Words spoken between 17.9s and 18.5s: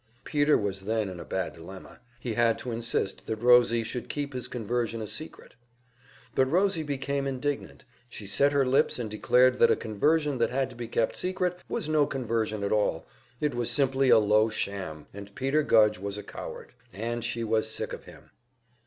of him!